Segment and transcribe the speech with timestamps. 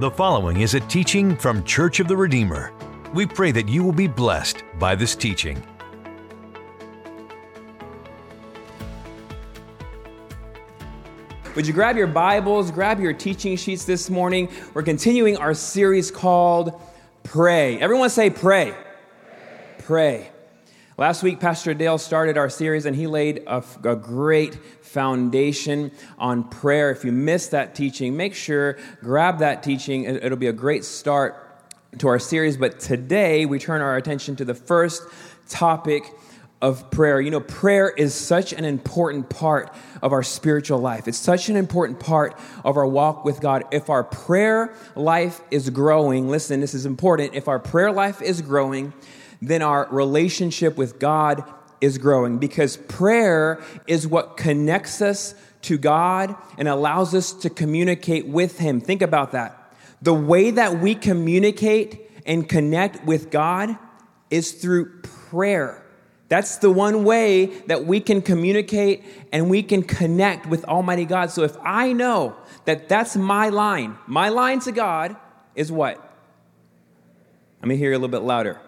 [0.00, 2.72] The following is a teaching from Church of the Redeemer.
[3.14, 5.60] We pray that you will be blessed by this teaching.
[11.56, 14.48] Would you grab your Bibles, grab your teaching sheets this morning?
[14.72, 16.80] We're continuing our series called
[17.24, 17.80] Pray.
[17.80, 18.76] Everyone say pray.
[19.78, 20.28] Pray.
[20.28, 20.37] pray.
[20.98, 26.42] Last week, Pastor Dale started our series and he laid a, a, great foundation on
[26.42, 26.90] prayer.
[26.90, 30.06] If you missed that teaching, make sure grab that teaching.
[30.06, 31.36] It'll be a great start
[31.98, 32.56] to our series.
[32.56, 35.04] But today, we turn our attention to the first
[35.48, 36.02] topic
[36.60, 37.20] of prayer.
[37.20, 39.72] You know, prayer is such an important part
[40.02, 41.06] of our spiritual life.
[41.06, 43.62] It's such an important part of our walk with God.
[43.70, 47.34] If our prayer life is growing, listen, this is important.
[47.34, 48.92] If our prayer life is growing,
[49.40, 51.44] then our relationship with God
[51.80, 58.26] is growing because prayer is what connects us to God and allows us to communicate
[58.26, 58.80] with Him.
[58.80, 59.54] Think about that.
[60.02, 63.76] The way that we communicate and connect with God
[64.30, 65.84] is through prayer.
[66.28, 69.02] That's the one way that we can communicate
[69.32, 71.30] and we can connect with Almighty God.
[71.30, 72.36] So if I know
[72.66, 75.16] that that's my line, my line to God
[75.54, 75.96] is what?
[77.60, 78.60] Let me hear you a little bit louder.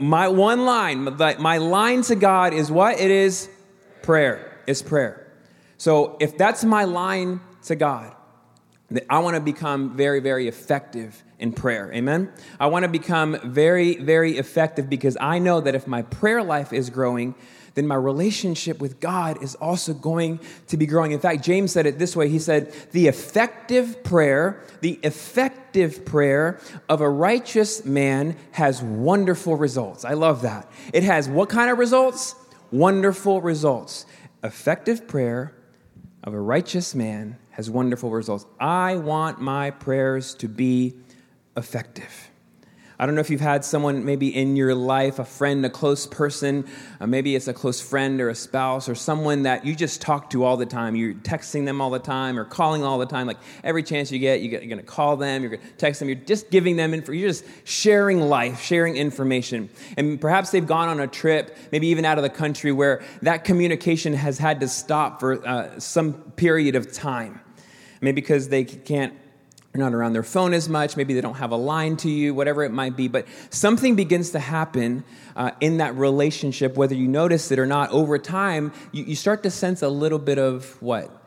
[0.00, 3.00] My one line, my line to God is what?
[3.00, 3.48] It is
[4.02, 4.60] prayer.
[4.66, 5.26] It's prayer.
[5.78, 8.14] So if that's my line to God,
[9.10, 11.92] I want to become very, very effective in prayer.
[11.92, 12.32] Amen?
[12.58, 16.72] I want to become very, very effective because I know that if my prayer life
[16.72, 17.34] is growing,
[17.76, 21.12] then my relationship with God is also going to be growing.
[21.12, 26.58] In fact, James said it this way He said, The effective prayer, the effective prayer
[26.88, 30.04] of a righteous man has wonderful results.
[30.04, 30.68] I love that.
[30.92, 32.34] It has what kind of results?
[32.72, 34.06] Wonderful results.
[34.42, 35.54] Effective prayer
[36.24, 38.46] of a righteous man has wonderful results.
[38.58, 40.94] I want my prayers to be
[41.56, 42.25] effective.
[42.98, 46.06] I don't know if you've had someone maybe in your life, a friend, a close
[46.06, 46.66] person,
[46.98, 50.30] uh, maybe it's a close friend or a spouse or someone that you just talk
[50.30, 50.96] to all the time.
[50.96, 53.26] You're texting them all the time or calling all the time.
[53.26, 56.08] Like every chance you get, you're going to call them, you're going to text them,
[56.08, 57.12] you're just giving them info.
[57.12, 59.68] You're just sharing life, sharing information.
[59.98, 63.44] And perhaps they've gone on a trip, maybe even out of the country, where that
[63.44, 67.40] communication has had to stop for uh, some period of time.
[68.00, 69.14] Maybe because they can't
[69.76, 70.96] you're not around their phone as much.
[70.96, 73.08] Maybe they don't have a line to you, whatever it might be.
[73.08, 75.04] But something begins to happen
[75.34, 77.90] uh, in that relationship, whether you notice it or not.
[77.90, 81.25] Over time, you, you start to sense a little bit of what?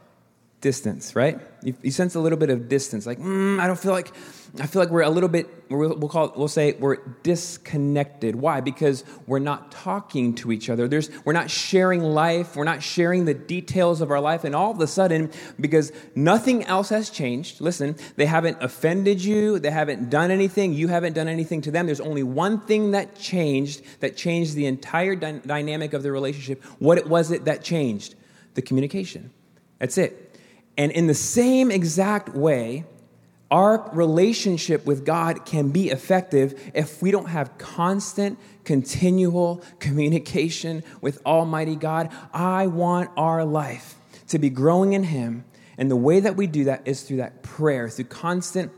[0.62, 1.40] Distance, right?
[1.64, 3.06] You, you sense a little bit of distance.
[3.06, 4.12] Like, mm, I don't feel like
[4.58, 8.36] I feel like we're a little bit, we'll call it, we'll say we're disconnected.
[8.36, 8.62] Why?
[8.62, 10.88] Because we're not talking to each other.
[10.88, 12.56] There's, we're not sharing life.
[12.56, 14.44] We're not sharing the details of our life.
[14.44, 19.59] And all of a sudden, because nothing else has changed, listen, they haven't offended you.
[19.59, 20.74] They haven't done anything.
[20.74, 21.86] You haven't done anything to them.
[21.86, 26.64] There's only one thing that changed, that changed the entire dy- dynamic of the relationship.
[26.80, 28.16] What was it that changed?
[28.56, 29.31] The communication.
[29.78, 30.28] That's it.
[30.78, 32.85] And in the same exact way,
[33.52, 41.19] our relationship with God can be effective if we don't have constant, continual communication with
[41.25, 42.12] Almighty God.
[42.31, 43.96] I want our life
[44.28, 45.46] to be growing in Him.
[45.78, 48.72] And the way that we do that is through that prayer, through constant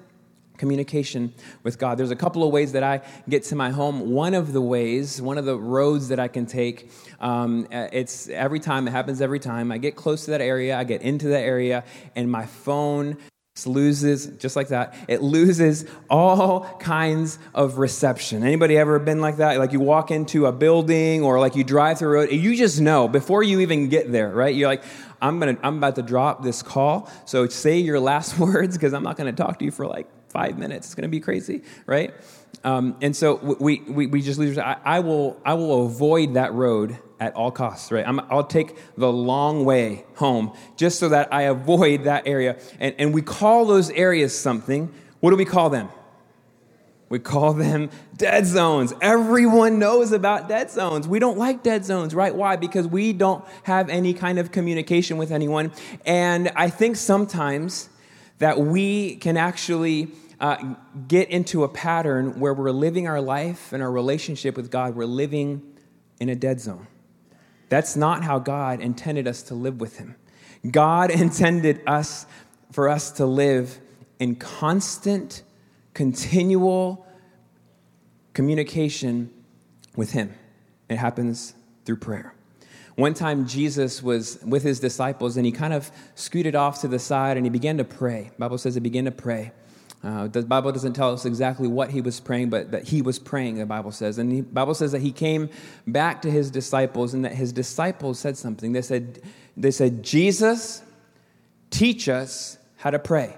[0.62, 1.34] communication
[1.64, 1.98] with God.
[1.98, 4.12] There's a couple of ways that I get to my home.
[4.12, 8.60] One of the ways, one of the roads that I can take, um, it's every
[8.60, 9.72] time, it happens every time.
[9.72, 11.84] I get close to that area, I get into that area,
[12.16, 13.18] and my phone
[13.66, 19.60] loses just like that it loses all kinds of reception anybody ever been like that
[19.60, 22.80] like you walk into a building or like you drive through a road you just
[22.80, 24.82] know before you even get there right you're like
[25.22, 29.04] i'm gonna i'm about to drop this call so say your last words because i'm
[29.04, 32.14] not gonna talk to you for like five minutes it's gonna be crazy right
[32.64, 36.54] um, and so we, we, we just lose I, I will i will avoid that
[36.54, 38.04] road at all costs, right?
[38.04, 42.58] i will take the long way home just so that I avoid that area.
[42.80, 44.92] And, and we call those areas something.
[45.20, 45.90] What do we call them?
[47.10, 48.94] We call them dead zones.
[49.02, 51.08] Everyone knows about dead zones.
[51.08, 52.34] We don't like dead zones, right?
[52.34, 52.56] Why?
[52.56, 55.72] Because we don't have any kind of communication with anyone.
[56.06, 57.90] And I think sometimes
[58.42, 60.08] that we can actually
[60.40, 60.74] uh,
[61.08, 65.06] get into a pattern where we're living our life and our relationship with God, we're
[65.06, 65.62] living
[66.20, 66.88] in a dead zone.
[67.70, 70.16] That's not how God intended us to live with Him.
[70.72, 72.26] God intended us
[72.72, 73.80] for us to live
[74.18, 75.44] in constant,
[75.94, 77.06] continual
[78.34, 79.30] communication
[79.96, 80.34] with Him.
[80.90, 81.54] It happens
[81.86, 82.34] through prayer.
[82.96, 87.00] One time, Jesus was with his disciples and he kind of scooted off to the
[87.00, 88.30] side and he began to pray.
[88.34, 89.52] The Bible says he began to pray.
[90.04, 93.20] Uh, the Bible doesn't tell us exactly what he was praying, but that he was
[93.20, 94.18] praying, the Bible says.
[94.18, 95.50] And the Bible says that he came
[95.86, 98.74] back to his disciples and that his disciples said something.
[98.74, 99.22] They said,
[99.56, 100.82] they said Jesus,
[101.70, 103.38] teach us how to pray.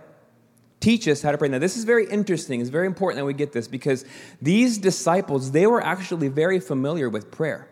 [0.79, 1.49] Teach us how to pray.
[1.49, 2.61] Now, this is very interesting.
[2.61, 4.05] It's very important that we get this because
[4.41, 7.67] these disciples, they were actually very familiar with prayer.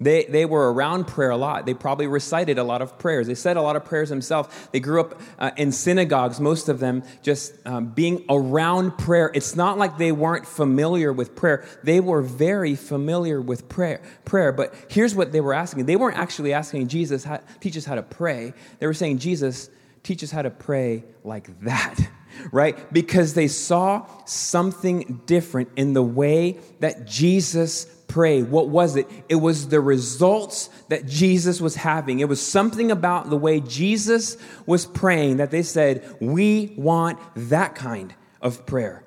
[0.00, 1.66] They, they were around prayer a lot.
[1.66, 3.26] They probably recited a lot of prayers.
[3.26, 4.48] They said a lot of prayers themselves.
[4.72, 9.30] They grew up uh, in synagogues, most of them just um, being around prayer.
[9.34, 11.66] It's not like they weren't familiar with prayer.
[11.82, 14.00] They were very familiar with prayer.
[14.24, 14.52] prayer.
[14.52, 17.96] But here's what they were asking they weren't actually asking Jesus, how, teach us how
[17.96, 18.54] to pray.
[18.78, 19.68] They were saying, Jesus,
[20.02, 21.98] teach us how to pray like that.
[22.52, 22.90] Right?
[22.92, 28.42] Because they saw something different in the way that Jesus pray.
[28.42, 29.08] What was it?
[29.28, 32.18] It was the results that Jesus was having.
[32.18, 34.36] It was something about the way Jesus
[34.66, 38.12] was praying that they said, We want that kind
[38.42, 39.04] of prayer.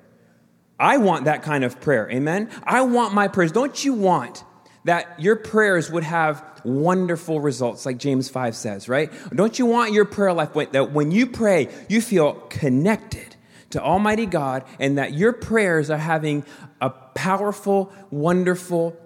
[0.80, 2.10] I want that kind of prayer.
[2.10, 2.50] Amen?
[2.64, 3.52] I want my prayers.
[3.52, 4.42] Don't you want
[4.84, 9.12] that your prayers would have wonderful results, like James 5 says, right?
[9.34, 13.36] Don't you want your prayer life that when you pray, you feel connected
[13.70, 16.44] to Almighty God and that your prayers are having
[16.80, 18.96] a powerful, wonderful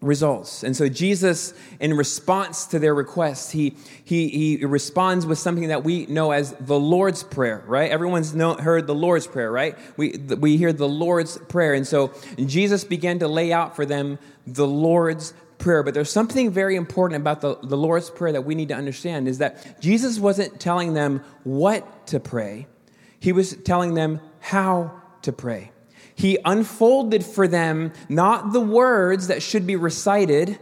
[0.00, 0.62] results.
[0.62, 5.84] And so Jesus, in response to their request, he, he, he responds with something that
[5.84, 7.90] we know as the Lord's Prayer, right?
[7.90, 9.76] Everyone's know, heard the Lord's Prayer, right?
[9.96, 11.74] We, we hear the Lord's Prayer.
[11.74, 15.82] And so Jesus began to lay out for them the Lord's Prayer.
[15.82, 19.26] But there's something very important about the, the Lord's Prayer that we need to understand
[19.28, 22.66] is that Jesus wasn't telling them what to pray.
[23.18, 25.72] He was telling them how to pray.
[26.16, 30.58] He unfolded for them not the words that should be recited,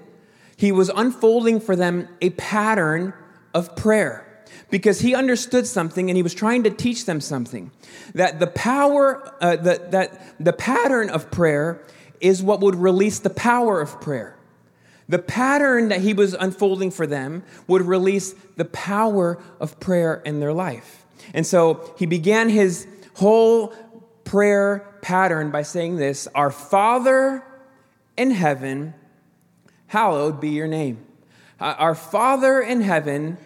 [0.57, 3.15] he was unfolding for them a pattern
[3.55, 4.25] of prayer
[4.71, 7.71] because he understood something and he was trying to teach them something.
[8.15, 11.81] That the power uh, that, that the pattern of prayer
[12.21, 14.37] is what would release the power of prayer.
[15.09, 20.41] The pattern that he was unfolding for them would release the power of prayer in
[20.41, 21.05] their life.
[21.33, 23.69] And so he began his whole
[24.25, 27.45] prayer pattern by saying this Our Father
[28.17, 28.95] in heaven,
[29.87, 31.05] hallowed be your name.
[31.61, 33.37] Uh, our Father in heaven,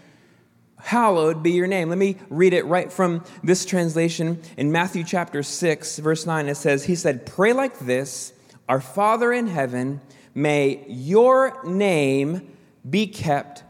[0.80, 1.88] hallowed be your name.
[1.88, 6.48] Let me read it right from this translation in Matthew chapter 6, verse 9.
[6.48, 8.32] It says, He said, Pray like this
[8.68, 10.00] Our Father in heaven,
[10.34, 12.54] may your name
[12.88, 13.64] be kept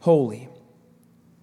[0.00, 0.50] holy.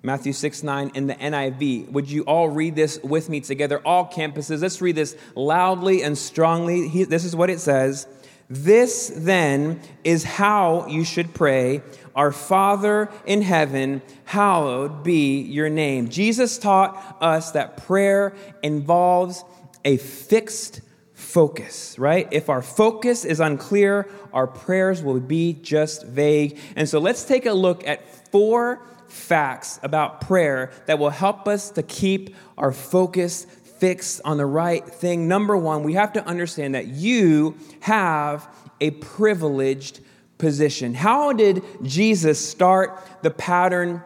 [0.03, 1.91] Matthew 6 9 in the NIV.
[1.91, 3.79] Would you all read this with me together?
[3.79, 4.61] All campuses.
[4.61, 6.87] Let's read this loudly and strongly.
[6.87, 8.07] He, this is what it says.
[8.49, 11.81] This then is how you should pray
[12.15, 16.09] Our Father in heaven, hallowed be your name.
[16.09, 19.43] Jesus taught us that prayer involves
[19.83, 20.81] a fixed
[21.13, 22.27] focus, right?
[22.31, 26.57] If our focus is unclear, our prayers will be just vague.
[26.75, 31.71] And so let's take a look at four facts about prayer that will help us
[31.71, 33.45] to keep our focus
[33.79, 35.27] fixed on the right thing.
[35.27, 38.47] Number one, we have to understand that you have
[38.81, 39.99] a privileged
[40.37, 40.93] position.
[40.93, 44.03] How did Jesus start the pattern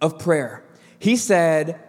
[0.00, 0.62] of prayer?
[0.98, 1.80] He said,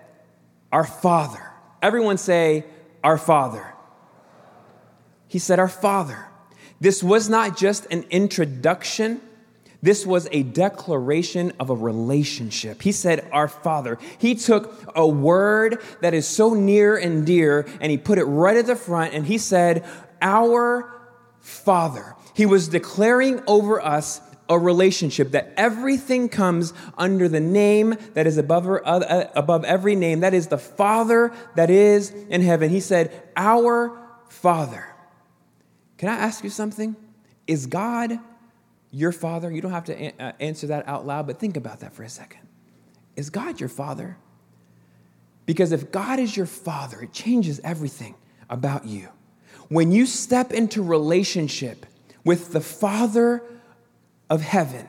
[0.71, 1.43] Our Father.
[1.81, 2.65] Everyone say,
[3.03, 3.73] Our Father.
[5.27, 6.25] He said, Our Father.
[6.79, 9.21] This was not just an introduction
[9.81, 12.81] this was a declaration of a relationship.
[12.81, 13.99] He said, Our Father.
[14.17, 18.57] He took a word that is so near and dear and he put it right
[18.57, 19.85] at the front and he said,
[20.21, 20.93] Our
[21.41, 22.15] Father.
[22.33, 28.37] He was declaring over us a relationship that everything comes under the name that is
[28.37, 30.21] above, uh, above every name.
[30.21, 32.69] That is the Father that is in heaven.
[32.69, 34.85] He said, Our Father.
[35.97, 36.95] Can I ask you something?
[37.45, 38.19] Is God
[38.97, 39.51] your father?
[39.51, 42.03] You don't have to a- uh, answer that out loud, but think about that for
[42.03, 42.41] a second.
[43.15, 44.17] Is God your father?
[45.45, 48.15] Because if God is your father, it changes everything
[48.49, 49.09] about you.
[49.69, 51.85] When you step into relationship
[52.23, 53.43] with the Father
[54.29, 54.87] of heaven,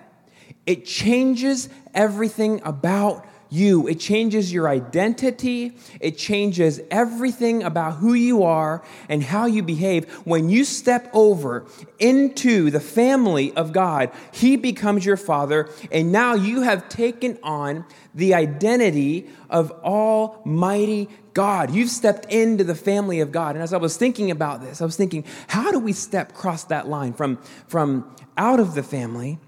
[0.67, 3.87] it changes everything about you.
[3.89, 5.77] It changes your identity.
[6.01, 10.11] It changes everything about who you are and how you behave.
[10.25, 11.67] When you step over
[11.99, 17.85] into the family of God, He becomes your Father, and now you have taken on
[18.15, 21.73] the identity of Almighty God.
[21.73, 23.55] You've stepped into the family of God.
[23.55, 26.65] And as I was thinking about this, I was thinking, how do we step across
[26.65, 27.39] that line from,
[27.69, 29.39] from out of the family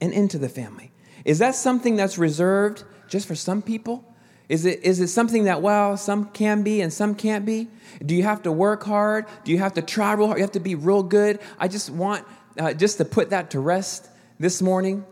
[0.00, 0.90] and into the family?
[1.24, 4.04] Is that something that's reserved just for some people?
[4.48, 7.68] Is it, is it something that, well, some can be and some can't be?
[8.04, 9.26] Do you have to work hard?
[9.44, 10.38] Do you have to try real hard?
[10.38, 11.38] You have to be real good?
[11.58, 12.24] I just want
[12.58, 14.08] uh, just to put that to rest
[14.38, 15.04] this morning.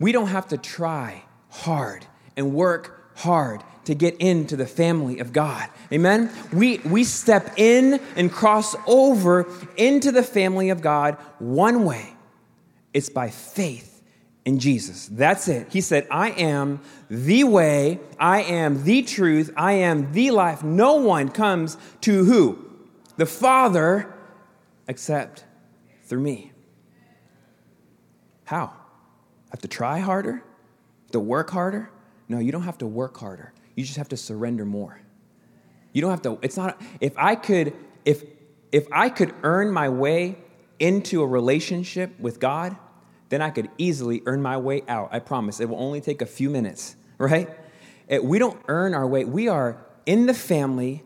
[0.00, 2.04] We don't have to try hard
[2.36, 5.68] and work hard to get into the family of God.
[5.92, 6.30] Amen?
[6.52, 12.12] We, we step in and cross over into the family of God one way
[12.92, 13.95] it's by faith
[14.46, 15.08] in Jesus.
[15.08, 15.66] That's it.
[15.70, 20.62] He said, I am the way, I am the truth, I am the life.
[20.62, 22.64] No one comes to who?
[23.16, 24.14] The Father
[24.86, 25.44] except
[26.04, 26.52] through me.
[28.44, 28.72] How?
[29.50, 30.44] Have to try harder?
[31.10, 31.90] To work harder?
[32.28, 33.52] No, you don't have to work harder.
[33.74, 35.00] You just have to surrender more.
[35.92, 37.72] You don't have to, it's not, if I could,
[38.04, 38.22] if,
[38.70, 40.38] if I could earn my way
[40.78, 42.76] into a relationship with God,
[43.28, 45.08] then I could easily earn my way out.
[45.12, 45.60] I promise.
[45.60, 47.48] It will only take a few minutes, right?
[48.22, 49.24] We don't earn our way.
[49.24, 51.02] We are in the family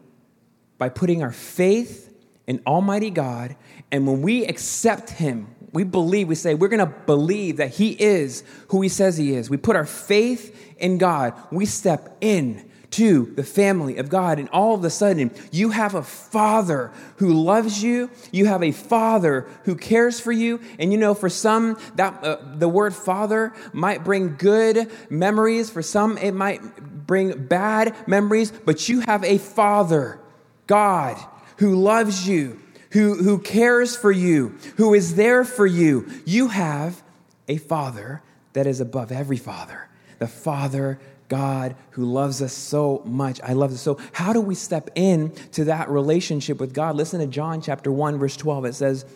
[0.77, 2.15] by putting our faith
[2.47, 3.57] in Almighty God.
[3.91, 7.91] And when we accept Him, we believe, we say, we're going to believe that He
[7.93, 9.49] is who He says He is.
[9.49, 11.35] We put our faith in God.
[11.51, 14.39] We step in to the family of God.
[14.39, 18.11] And all of a sudden, you have a father who loves you.
[18.33, 20.61] You have a father who cares for you.
[20.79, 25.71] And you know, for some, that uh, the word father might bring good memories.
[25.71, 28.51] For some, it might bring bad memories.
[28.51, 30.19] But you have a father,
[30.67, 31.17] God,
[31.59, 36.11] who loves you, who, who cares for you, who is there for you.
[36.25, 37.03] You have
[37.47, 40.99] a father that is above every father, the father
[41.31, 43.41] God who loves us so much.
[43.43, 43.81] I love this.
[43.81, 46.97] So, how do we step in to that relationship with God?
[46.97, 48.67] Listen to John chapter 1, verse 12.
[48.67, 49.07] It says,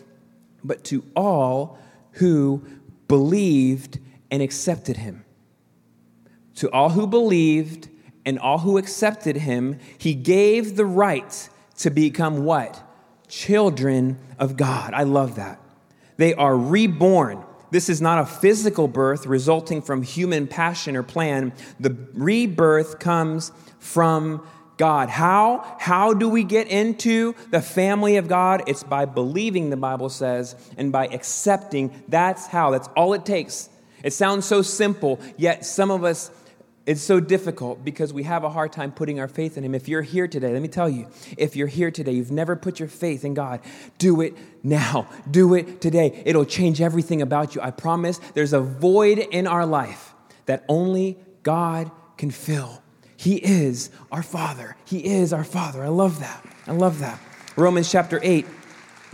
[0.63, 1.77] But to all
[2.13, 2.63] who
[3.07, 3.99] believed
[4.31, 5.23] and accepted him,
[6.55, 7.89] to all who believed
[8.25, 12.81] and all who accepted him, he gave the right to become what?
[13.27, 14.93] Children of God.
[14.93, 15.59] I love that.
[16.17, 21.53] They are reborn this is not a physical birth resulting from human passion or plan.
[21.79, 24.45] The rebirth comes from
[24.77, 25.09] God.
[25.09, 25.77] How?
[25.79, 28.63] How do we get into the family of God?
[28.67, 32.03] It's by believing, the Bible says, and by accepting.
[32.07, 32.71] That's how.
[32.71, 33.69] That's all it takes.
[34.03, 36.29] It sounds so simple, yet some of us
[36.85, 39.73] it's so difficult because we have a hard time putting our faith in Him.
[39.73, 42.79] If you're here today, let me tell you, if you're here today, you've never put
[42.79, 43.61] your faith in God,
[43.97, 45.07] do it now.
[45.29, 46.21] Do it today.
[46.25, 47.61] It'll change everything about you.
[47.61, 50.13] I promise there's a void in our life
[50.45, 52.81] that only God can fill.
[53.17, 54.75] He is our Father.
[54.85, 55.83] He is our Father.
[55.83, 56.45] I love that.
[56.67, 57.19] I love that.
[57.55, 58.45] Romans chapter 8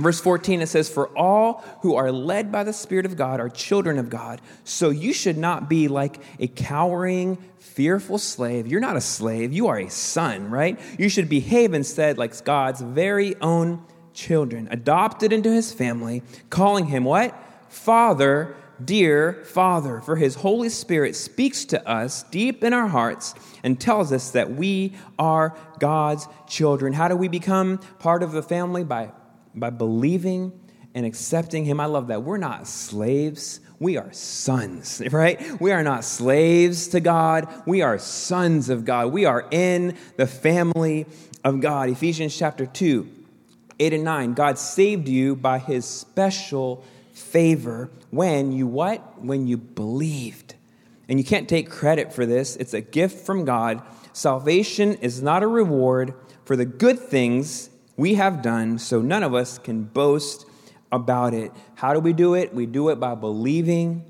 [0.01, 3.50] Verse 14, it says, For all who are led by the Spirit of God are
[3.50, 4.41] children of God.
[4.63, 8.67] So you should not be like a cowering, fearful slave.
[8.67, 10.79] You're not a slave, you are a son, right?
[10.98, 17.03] You should behave instead like God's very own children, adopted into his family, calling him
[17.03, 17.36] what?
[17.70, 20.01] Father, dear Father.
[20.01, 24.51] For his Holy Spirit speaks to us deep in our hearts and tells us that
[24.51, 26.93] we are God's children.
[26.93, 28.84] How do we become part of the family?
[28.84, 29.12] By
[29.55, 30.51] by believing
[30.93, 31.79] and accepting Him.
[31.79, 32.24] I love that.
[32.24, 35.60] We're not slaves, we are sons, right?
[35.62, 39.12] We are not slaves to God, we are sons of God.
[39.12, 41.05] We are in the family
[41.43, 41.89] of God.
[41.89, 43.08] Ephesians chapter 2,
[43.79, 44.34] 8 and 9.
[44.34, 49.22] God saved you by His special favor when you what?
[49.22, 50.55] When you believed.
[51.10, 52.55] And you can't take credit for this.
[52.55, 53.81] It's a gift from God.
[54.13, 56.13] Salvation is not a reward
[56.46, 60.45] for the good things we have done, so none of us can boast
[60.91, 61.51] about it.
[61.75, 62.53] How do we do it?
[62.53, 64.03] We do it by believing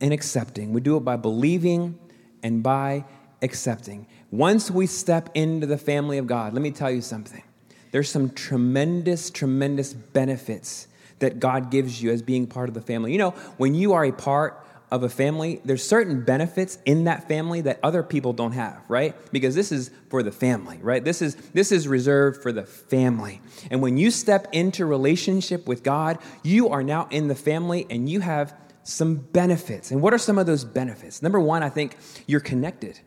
[0.00, 0.72] and accepting.
[0.72, 1.98] We do it by believing
[2.42, 3.04] and by
[3.42, 4.06] accepting.
[4.30, 7.42] Once we step into the family of God, let me tell you something.
[7.90, 10.88] There's some tremendous, tremendous benefits
[11.20, 13.12] that God gives you as being part of the family.
[13.12, 17.28] You know, when you are a part of a family, there's certain benefits in that
[17.28, 19.14] family that other people don't have, right?
[19.32, 21.04] Because this is for the family, right?
[21.04, 23.40] This is this is reserved for the family.
[23.70, 28.08] And when you step into relationship with God, you are now in the family and
[28.08, 29.90] you have some benefits.
[29.90, 31.22] And what are some of those benefits?
[31.22, 32.98] Number 1, I think you're connected.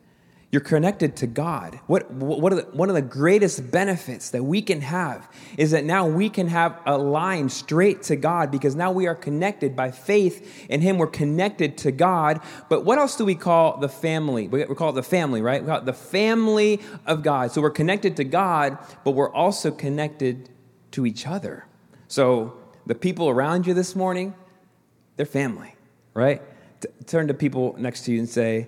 [0.51, 1.79] You're connected to God.
[1.87, 6.05] What, what the, one of the greatest benefits that we can have is that now
[6.05, 10.67] we can have a line straight to God because now we are connected by faith
[10.69, 10.97] in Him.
[10.97, 12.41] We're connected to God.
[12.67, 14.49] But what else do we call the family?
[14.49, 15.61] We call it the family, right?
[15.61, 17.53] We call it the family of God.
[17.53, 20.49] So we're connected to God, but we're also connected
[20.91, 21.65] to each other.
[22.09, 24.35] So the people around you this morning,
[25.15, 25.75] they're family,
[26.13, 26.41] right?
[26.81, 28.67] T- turn to people next to you and say,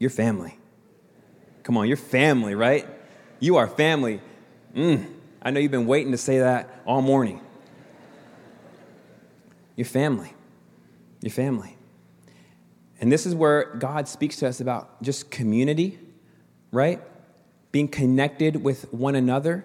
[0.00, 0.59] You're family
[1.70, 2.84] Come on, you're family, right?
[3.38, 4.20] You are family.
[4.74, 5.06] Mm,
[5.40, 7.40] I know you've been waiting to say that all morning.
[9.76, 10.34] Your family.
[11.20, 11.76] Your family.
[13.00, 16.00] And this is where God speaks to us about just community,
[16.72, 17.00] right?
[17.70, 19.64] Being connected with one another.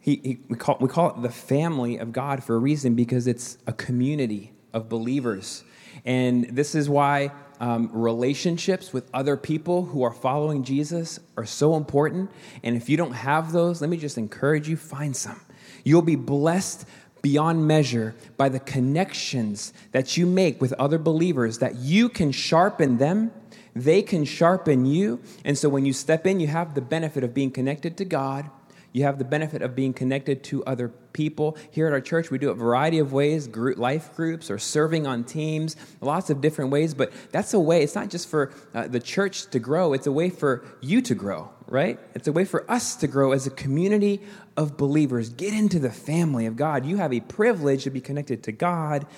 [0.00, 3.26] He, he, we, call, we call it the family of God for a reason because
[3.26, 5.62] it's a community of believers.
[6.06, 11.76] And this is why um, relationships with other people who are following Jesus are so
[11.76, 12.30] important.
[12.62, 15.40] And if you don't have those, let me just encourage you find some.
[15.84, 16.86] You'll be blessed
[17.22, 22.98] beyond measure by the connections that you make with other believers that you can sharpen
[22.98, 23.32] them
[23.74, 27.32] they can sharpen you and so when you step in you have the benefit of
[27.32, 28.50] being connected to god
[28.94, 31.58] you have the benefit of being connected to other people.
[31.72, 35.04] Here at our church, we do a variety of ways group, life groups or serving
[35.04, 36.94] on teams, lots of different ways.
[36.94, 40.12] But that's a way, it's not just for uh, the church to grow, it's a
[40.12, 41.98] way for you to grow, right?
[42.14, 44.22] It's a way for us to grow as a community
[44.56, 45.28] of believers.
[45.28, 46.86] Get into the family of God.
[46.86, 49.08] You have a privilege to be connected to God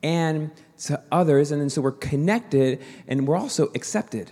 [0.00, 0.52] and
[0.84, 1.50] to others.
[1.50, 4.30] And then so we're connected and we're also accepted.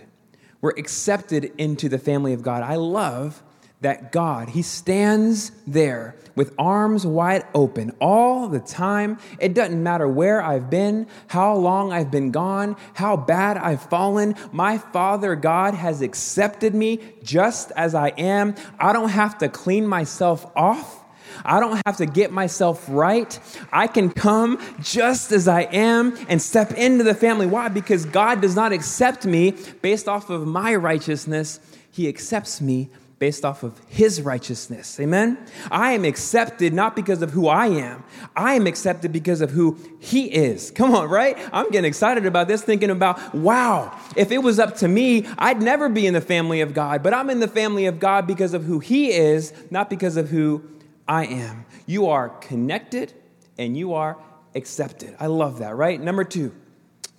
[0.61, 2.63] We're accepted into the family of God.
[2.63, 3.43] I love
[3.83, 9.19] that God, He stands there with arms wide open all the time.
[9.39, 14.35] It doesn't matter where I've been, how long I've been gone, how bad I've fallen.
[14.51, 18.55] My Father God has accepted me just as I am.
[18.79, 21.01] I don't have to clean myself off.
[21.45, 23.39] I don't have to get myself right.
[23.71, 27.47] I can come just as I am and step into the family.
[27.47, 27.69] Why?
[27.69, 31.59] Because God does not accept me based off of my righteousness,
[31.91, 32.89] He accepts me
[33.23, 34.99] based off of his righteousness.
[34.99, 35.37] Amen?
[35.71, 38.03] I am accepted not because of who I am,
[38.35, 40.71] I am accepted because of who he is.
[40.71, 41.37] Come on, right?
[41.53, 45.61] I'm getting excited about this, thinking about, wow, if it was up to me, I'd
[45.61, 48.53] never be in the family of God, but I'm in the family of God because
[48.53, 50.61] of who he is, not because of who
[51.07, 51.65] I am.
[51.85, 53.13] You are connected
[53.57, 54.17] and you are
[54.53, 55.15] accepted.
[55.17, 55.97] I love that, right?
[55.97, 56.53] Number two,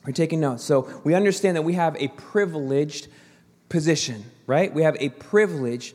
[0.04, 0.64] we're taking notes.
[0.64, 3.08] So we understand that we have a privileged
[3.70, 4.72] position right?
[4.72, 5.94] We have a privileged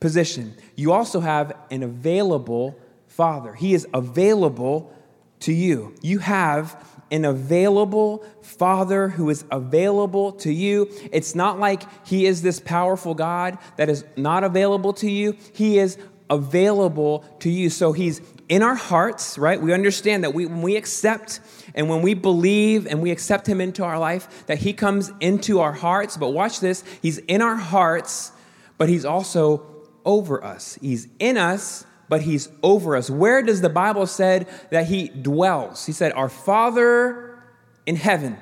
[0.00, 0.54] position.
[0.74, 3.54] You also have an available Father.
[3.54, 4.92] He is available
[5.40, 5.94] to you.
[6.02, 10.90] You have an available Father who is available to you.
[11.12, 15.36] It's not like He is this powerful God that is not available to you.
[15.52, 17.70] He is available to you.
[17.70, 19.60] So He's in our hearts, right?
[19.60, 21.40] We understand that we, when we accept
[21.74, 25.60] and when we believe and we accept Him into our life, that He comes into
[25.60, 26.16] our hearts.
[26.16, 28.32] But watch this He's in our hearts,
[28.78, 29.66] but He's also
[30.04, 30.78] over us.
[30.80, 33.10] He's in us, but He's over us.
[33.10, 35.86] Where does the Bible said that He dwells?
[35.86, 37.42] He said, Our Father
[37.84, 38.38] in heaven.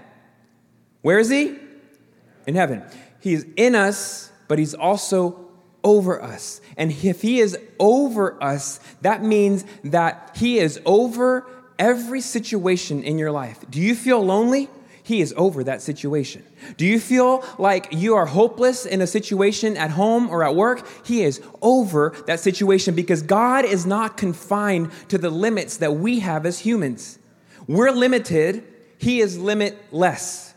[1.02, 1.58] Where is He?
[2.46, 2.82] In heaven.
[3.20, 5.48] He's in us, but He's also
[5.82, 6.60] over us.
[6.76, 11.46] And if He is over us, that means that He is over
[11.78, 13.64] every situation in your life.
[13.70, 14.68] Do you feel lonely?
[15.02, 16.42] He is over that situation.
[16.78, 20.88] Do you feel like you are hopeless in a situation at home or at work?
[21.04, 26.20] He is over that situation because God is not confined to the limits that we
[26.20, 27.18] have as humans.
[27.66, 28.64] We're limited,
[28.96, 30.53] He is limitless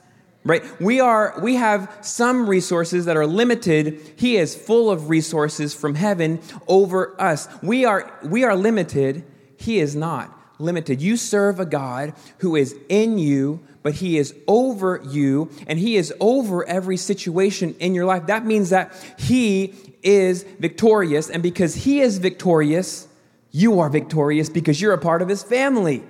[0.48, 0.64] right?
[0.82, 4.00] We are we have some resources that are limited.
[4.16, 7.48] He is full of resources from heaven over us.
[7.62, 9.26] We are we are limited.
[9.58, 11.02] He is not limited.
[11.02, 15.96] You serve a god who is in you but he is over you and he
[15.96, 18.26] is over every situation in your life.
[18.26, 23.08] That means that he is victorious and because he is victorious
[23.52, 26.04] you are victorious because you're a part of his family.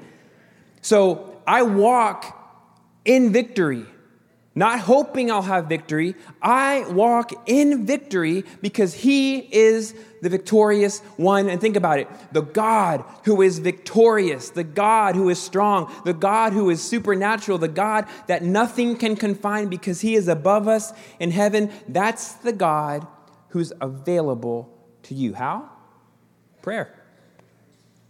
[0.81, 2.33] So i walk
[3.05, 3.85] in victory
[4.57, 6.15] not hoping I'll have victory.
[6.41, 9.93] I walk in victory because He is
[10.23, 11.47] the victorious one.
[11.47, 16.13] And think about it the God who is victorious, the God who is strong, the
[16.13, 20.91] God who is supernatural, the God that nothing can confine because He is above us
[21.19, 21.71] in heaven.
[21.87, 23.05] That's the God
[23.49, 25.35] who's available to you.
[25.35, 25.69] How?
[26.63, 26.99] Prayer.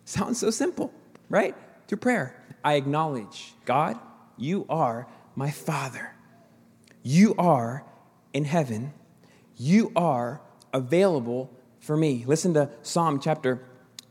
[0.05, 0.93] Sounds so simple,
[1.27, 1.55] right?
[1.89, 2.41] Through prayer.
[2.63, 3.99] I acknowledge, God,
[4.37, 6.13] you are my Father.
[7.07, 7.85] You are
[8.33, 8.91] in heaven.
[9.55, 10.41] You are
[10.73, 12.25] available for me.
[12.27, 13.63] Listen to Psalm chapter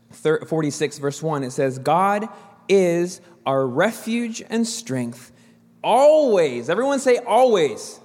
[0.09, 1.43] 46, verse 1.
[1.43, 2.27] It says, God
[2.67, 5.31] is our refuge and strength.
[5.83, 6.71] Always.
[6.71, 7.99] Everyone say always.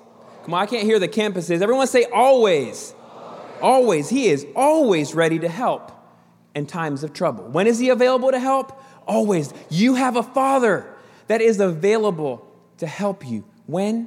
[0.44, 1.62] Come on, I can't hear the campuses.
[1.62, 2.94] Everyone say always.
[3.62, 4.10] Always.
[4.10, 5.90] He is always ready to help
[6.54, 7.44] in times of trouble.
[7.44, 8.78] When is he available to help?
[9.06, 9.54] Always.
[9.70, 10.86] You have a father
[11.28, 13.46] that is available to help you.
[13.64, 14.06] When?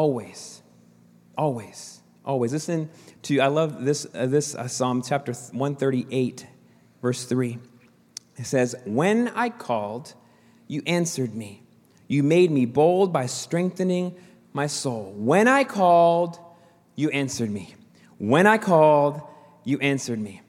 [0.00, 0.62] Always.
[1.36, 2.00] Always.
[2.24, 2.54] always.
[2.54, 2.88] Listen
[3.24, 6.46] to, I love this, uh, this uh, Psalm chapter 138,
[7.02, 7.58] verse 3.
[8.38, 10.14] It says, When I called,
[10.68, 11.64] you answered me.
[12.08, 14.14] You made me bold by strengthening
[14.54, 15.12] my soul.
[15.18, 16.38] When I called,
[16.96, 17.74] you answered me.
[18.16, 19.20] When I called,
[19.64, 20.40] you answered me.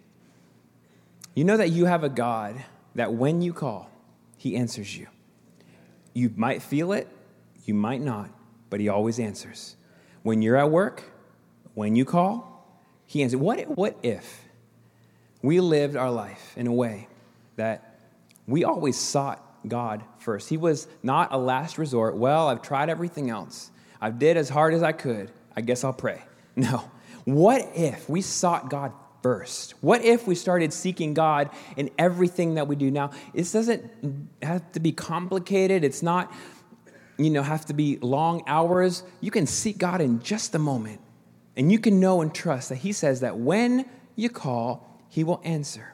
[1.35, 2.55] You know that you have a God
[2.95, 3.89] that when you call,
[4.37, 5.07] he answers you.
[6.13, 7.09] You might feel it,
[7.65, 8.29] you might not,
[8.71, 9.75] but he always answers.
[10.23, 11.03] When you're at work,
[11.75, 12.65] when you call,
[13.05, 13.39] he answers.
[13.39, 14.45] What, what if
[15.43, 17.07] we lived our life in a way
[17.57, 17.99] that
[18.47, 20.49] we always sought God first?
[20.49, 22.15] He was not a last resort.
[22.15, 23.69] Well, I've tried everything else.
[23.99, 25.29] I did as hard as I could.
[25.55, 26.23] I guess I'll pray.
[26.53, 26.91] No.
[27.23, 28.91] What if we sought God
[29.23, 29.71] first?
[29.81, 33.12] What if we started seeking God in everything that we do now?
[33.34, 33.89] This doesn't
[34.41, 35.86] have to be complicated.
[35.86, 36.34] It's not,
[37.25, 39.03] you know, have to be long hours.
[39.19, 41.01] You can seek God in just a moment.
[41.55, 45.41] And you can know and trust that He says that when you call, He will
[45.43, 45.93] answer.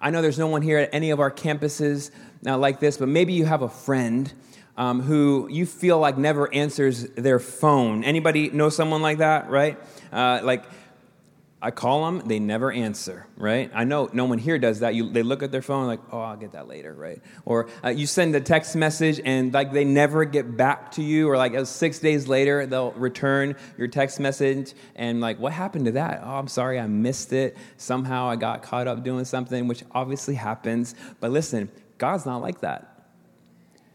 [0.00, 2.10] I know there's no one here at any of our campuses
[2.46, 4.32] uh, like this, but maybe you have a friend
[4.76, 8.04] um, who you feel like never answers their phone.
[8.04, 9.78] Anybody know someone like that, right?
[10.12, 10.64] Uh, like,
[11.64, 13.70] I call them, they never answer, right?
[13.72, 14.94] I know no one here does that.
[14.94, 17.22] You, they look at their phone like, oh, I'll get that later, right?
[17.46, 21.26] Or uh, you send a text message and like they never get back to you,
[21.26, 25.92] or like six days later they'll return your text message and like, what happened to
[25.92, 26.20] that?
[26.22, 27.56] Oh, I'm sorry, I missed it.
[27.78, 30.94] Somehow I got caught up doing something, which obviously happens.
[31.18, 33.08] But listen, God's not like that.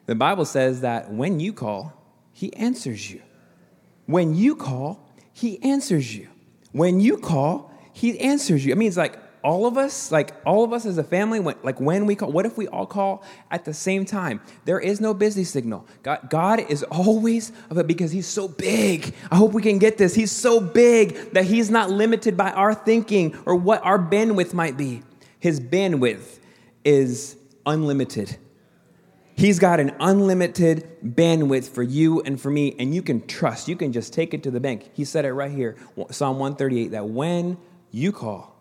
[0.07, 1.93] The Bible says that when you call,
[2.33, 3.21] He answers you.
[4.07, 6.28] When you call, He answers you.
[6.71, 8.71] When you call, he answers you.
[8.71, 11.55] I mean, it's like all of us, like all of us as a family, when,
[11.63, 14.41] like when we call, what if we all call at the same time?
[14.65, 15.87] There is no busy signal.
[16.03, 19.13] God, God is always of it because He's so big.
[19.31, 20.13] I hope we can get this.
[20.13, 24.77] He's so big that He's not limited by our thinking or what our bandwidth might
[24.77, 25.03] be.
[25.39, 26.39] His bandwidth
[26.83, 28.37] is unlimited.
[29.39, 33.69] He's got an unlimited bandwidth for you and for me, and you can trust.
[33.69, 34.91] You can just take it to the bank.
[34.93, 35.77] He said it right here,
[36.11, 37.57] Psalm 138, that when
[37.89, 38.53] you call,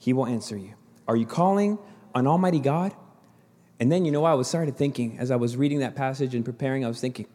[0.00, 0.74] He will answer you.
[1.06, 1.78] Are you calling
[2.12, 2.92] on Almighty God?
[3.78, 6.44] And then, you know, I was started thinking as I was reading that passage and
[6.44, 7.28] preparing, I was thinking,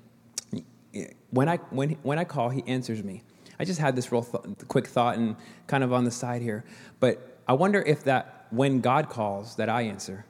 [1.29, 3.23] when I, when, when I call, He answers me.
[3.57, 6.65] I just had this real th- quick thought and kind of on the side here.
[6.99, 10.25] But I wonder if that when God calls, that I answer.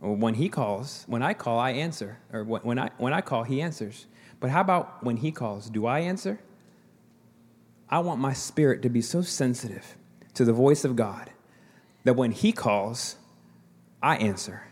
[0.00, 2.18] When he calls, when I call, I answer.
[2.32, 4.06] Or when I, when I call, he answers.
[4.40, 5.68] But how about when he calls?
[5.68, 6.40] Do I answer?
[7.88, 9.96] I want my spirit to be so sensitive
[10.34, 11.30] to the voice of God
[12.04, 13.16] that when he calls,
[14.02, 14.62] I answer,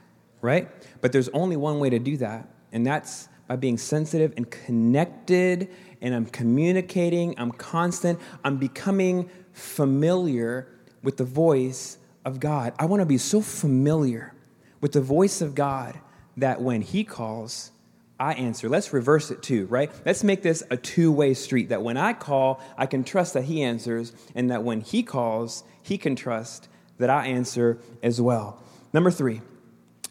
[0.41, 0.69] right?
[1.03, 5.69] But there's only one way to do that, and that's by being sensitive and connected,
[6.01, 10.69] and I'm communicating, I'm constant, I'm becoming familiar
[11.03, 12.73] with the voice of God.
[12.79, 14.33] I want to be so familiar
[14.81, 15.99] with the voice of God
[16.37, 17.73] that when He calls,
[18.21, 18.69] I answer.
[18.69, 19.91] Let's reverse it too, right?
[20.05, 23.45] Let's make this a two way street that when I call, I can trust that
[23.45, 28.63] He answers, and that when He calls, He can trust that I answer as well.
[28.93, 29.41] Number three,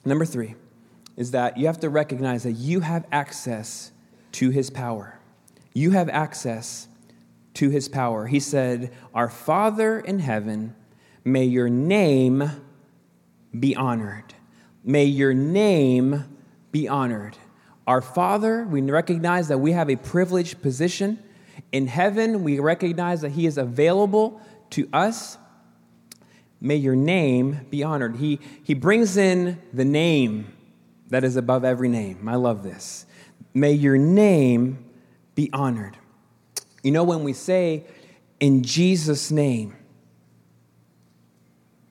[0.06, 0.56] number three
[1.17, 3.91] is that you have to recognize that you have access
[4.34, 5.19] to His power.
[5.73, 6.88] You have access
[7.56, 8.27] to His power.
[8.27, 10.75] He said, Our Father in heaven,
[11.25, 12.51] may your name
[13.58, 14.36] be honored.
[14.88, 16.23] May your name
[16.71, 17.38] be honored.
[17.86, 21.21] Our Father, we recognize that we have a privileged position.
[21.73, 25.38] In heaven, we recognize that He is available to us.
[26.62, 28.15] May your name be honored.
[28.15, 30.54] He, he brings in the name
[31.10, 32.30] that is above every name.
[32.30, 33.06] I love this.
[33.54, 34.86] May your name
[35.36, 35.97] be honored.
[36.82, 37.84] You know, when we say
[38.39, 39.76] in Jesus' name,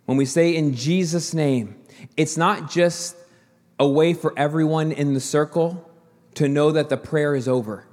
[0.06, 1.76] when we say in Jesus' name,
[2.16, 3.16] it's not just
[3.78, 5.88] a way for everyone in the circle
[6.34, 7.86] to know that the prayer is over.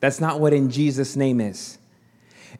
[0.00, 1.78] That's not what in Jesus' name is.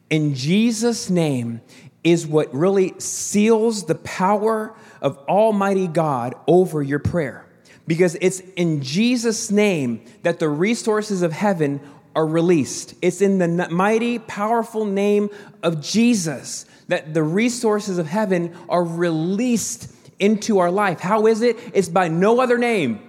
[0.08, 1.60] In Jesus' name
[2.04, 7.46] is what really seals the power of Almighty God over your prayer.
[7.86, 11.80] Because it's in Jesus' name that the resources of heaven
[12.14, 12.94] are released.
[13.02, 15.30] It's in the mighty, powerful name
[15.62, 21.00] of Jesus that the resources of heaven are released into our life.
[21.00, 21.58] How is it?
[21.74, 23.00] It's by no other name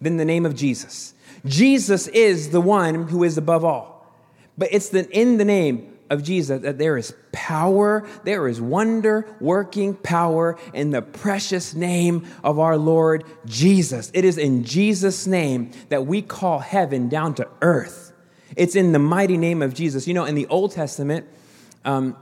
[0.00, 1.14] than the name of Jesus.
[1.44, 4.12] Jesus is the one who is above all.
[4.58, 9.26] But it's the, in the name of Jesus that there is power, there is wonder
[9.40, 14.10] working power in the precious name of our Lord Jesus.
[14.14, 18.12] It is in Jesus' name that we call heaven down to earth.
[18.56, 20.06] It's in the mighty name of Jesus.
[20.06, 21.26] You know, in the Old Testament,
[21.84, 22.16] um,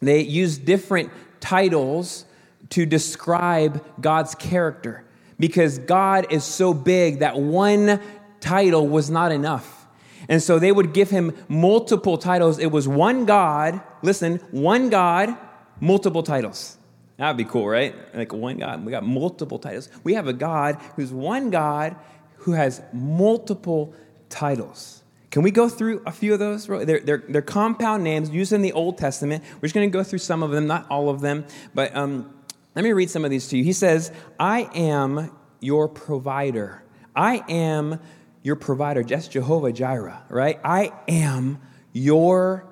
[0.00, 2.24] they use different titles
[2.70, 5.04] to describe God's character
[5.38, 8.00] because God is so big that one
[8.40, 9.86] title was not enough.
[10.28, 12.58] And so they would give him multiple titles.
[12.58, 15.36] It was one God, listen, one God,
[15.80, 16.76] multiple titles.
[17.16, 17.94] That would be cool, right?
[18.14, 18.84] Like one God.
[18.84, 19.88] We got multiple titles.
[20.04, 21.96] We have a God who's one God
[22.36, 23.94] who has multiple
[24.28, 25.02] titles.
[25.30, 26.66] Can we go through a few of those?
[26.66, 29.44] They're, they're, they're compound names used in the Old Testament.
[29.56, 31.44] We're just going to go through some of them, not all of them.
[31.74, 32.32] But um,
[32.78, 33.64] let me read some of these to you.
[33.64, 36.84] He says, I am your provider.
[37.16, 37.98] I am
[38.44, 39.02] your provider.
[39.02, 40.60] Just Jehovah Jireh, right?
[40.62, 41.60] I am
[41.92, 42.68] your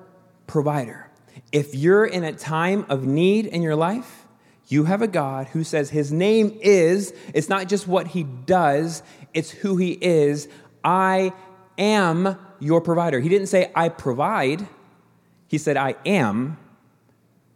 [0.47, 1.11] provider.
[1.51, 4.25] If you're in a time of need in your life,
[4.69, 9.03] you have a God who says his name is, it's not just what he does,
[9.33, 10.47] it's who he is.
[10.85, 11.33] I
[11.77, 13.19] am your provider.
[13.19, 14.69] He didn't say, I provide.
[15.49, 16.57] He said, I am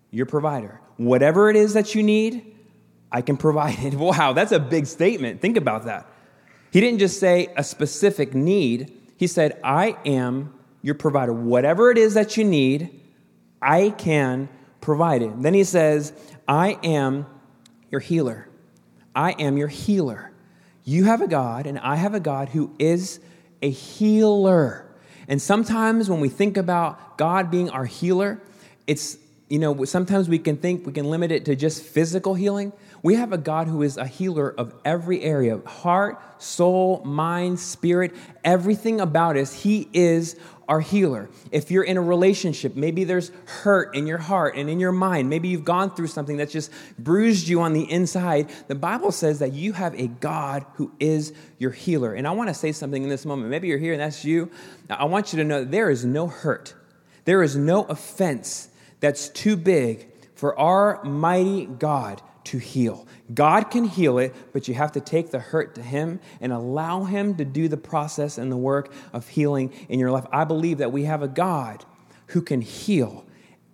[0.09, 0.80] your provider.
[1.01, 2.55] Whatever it is that you need,
[3.11, 3.93] I can provide it.
[4.11, 5.41] Wow, that's a big statement.
[5.41, 6.05] Think about that.
[6.71, 11.33] He didn't just say a specific need, he said, I am your provider.
[11.33, 13.01] Whatever it is that you need,
[13.61, 14.47] I can
[14.79, 15.41] provide it.
[15.41, 16.13] Then he says,
[16.47, 17.25] I am
[17.89, 18.47] your healer.
[19.15, 20.31] I am your healer.
[20.83, 23.19] You have a God, and I have a God who is
[23.61, 24.87] a healer.
[25.27, 28.39] And sometimes when we think about God being our healer,
[28.87, 29.17] it's,
[29.51, 32.71] you know, sometimes we can think we can limit it to just physical healing.
[33.03, 38.15] We have a God who is a healer of every area heart, soul, mind, spirit,
[38.45, 39.53] everything about us.
[39.53, 40.37] He is
[40.69, 41.29] our healer.
[41.51, 45.29] If you're in a relationship, maybe there's hurt in your heart and in your mind.
[45.29, 48.49] Maybe you've gone through something that's just bruised you on the inside.
[48.69, 52.13] The Bible says that you have a God who is your healer.
[52.13, 53.49] And I want to say something in this moment.
[53.49, 54.49] Maybe you're here and that's you.
[54.89, 56.73] I want you to know there is no hurt,
[57.25, 58.69] there is no offense
[59.01, 63.05] that's too big for our mighty God to heal.
[63.33, 67.03] God can heal it, but you have to take the hurt to Him and allow
[67.03, 70.25] Him to do the process and the work of healing in your life.
[70.31, 71.85] I believe that we have a God
[72.27, 73.25] who can heal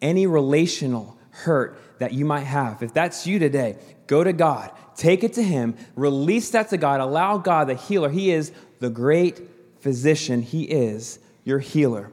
[0.01, 2.83] any relational hurt that you might have.
[2.83, 6.99] If that's you today, go to God, take it to Him, release that to God,
[6.99, 8.09] allow God, the healer.
[8.09, 9.41] He is the great
[9.79, 12.11] physician, He is your healer.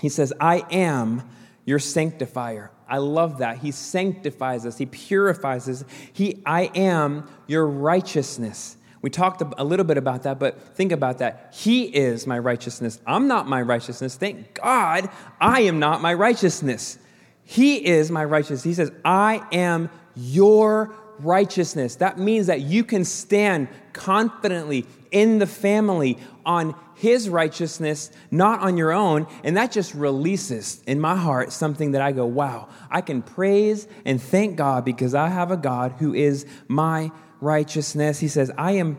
[0.00, 1.22] He says, I am
[1.64, 2.70] your sanctifier.
[2.88, 3.58] I love that.
[3.58, 5.84] He sanctifies us, He purifies us.
[6.12, 8.76] He, I am your righteousness.
[9.02, 11.52] We talked a little bit about that, but think about that.
[11.54, 13.00] He is my righteousness.
[13.06, 14.16] I'm not my righteousness.
[14.16, 16.98] Thank God I am not my righteousness.
[17.42, 18.64] He is my righteousness.
[18.64, 21.96] He says, I am your righteousness.
[21.96, 28.76] That means that you can stand confidently in the family on his righteousness, not on
[28.76, 29.26] your own.
[29.42, 33.86] And that just releases in my heart something that I go, wow, I can praise
[34.04, 38.20] and thank God because I have a God who is my righteousness.
[38.20, 38.98] He says, I am,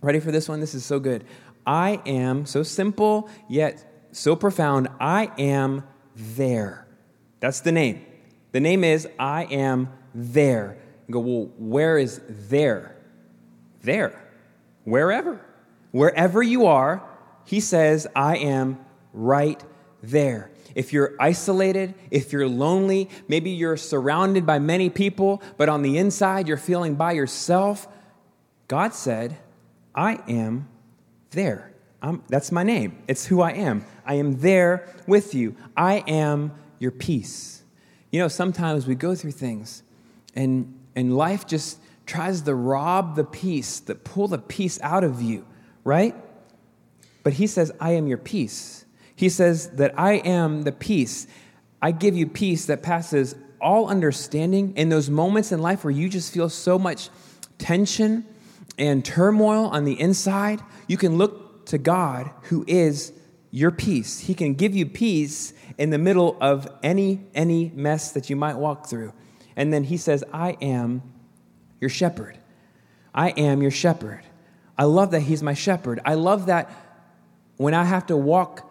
[0.00, 0.60] ready for this one?
[0.60, 1.24] This is so good.
[1.66, 3.84] I am so simple yet
[4.16, 4.88] so profound.
[4.98, 6.86] I am there.
[7.40, 8.04] That's the name.
[8.52, 10.78] The name is I am there.
[11.06, 12.96] You go, well, where is there?
[13.82, 14.20] There.
[14.84, 15.40] Wherever.
[15.92, 17.02] Wherever you are,
[17.44, 18.78] he says, I am
[19.12, 19.62] right
[20.02, 20.50] there.
[20.74, 25.96] If you're isolated, if you're lonely, maybe you're surrounded by many people, but on the
[25.96, 27.88] inside you're feeling by yourself,
[28.68, 29.38] God said,
[29.94, 30.68] I am
[31.30, 31.72] there.
[32.02, 33.02] I'm, that's my name.
[33.08, 33.86] It's who I am.
[34.04, 35.56] I am there with you.
[35.76, 37.62] I am your peace.
[38.10, 39.82] You know, sometimes we go through things
[40.34, 45.20] and, and life just tries to rob the peace, to pull the peace out of
[45.20, 45.44] you,
[45.84, 46.14] right?
[47.22, 48.84] But he says, I am your peace.
[49.14, 51.26] He says that I am the peace.
[51.82, 56.08] I give you peace that passes all understanding in those moments in life where you
[56.08, 57.10] just feel so much
[57.58, 58.24] tension
[58.78, 60.60] and turmoil on the inside.
[60.86, 63.12] You can look to God who is
[63.50, 64.20] your peace.
[64.20, 68.56] He can give you peace in the middle of any any mess that you might
[68.56, 69.12] walk through.
[69.56, 71.02] And then he says, "I am
[71.80, 72.38] your shepherd.
[73.14, 74.22] I am your shepherd."
[74.78, 76.00] I love that he's my shepherd.
[76.04, 76.70] I love that
[77.56, 78.70] when I have to walk